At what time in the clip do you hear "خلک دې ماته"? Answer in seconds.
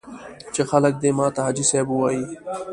0.69-1.39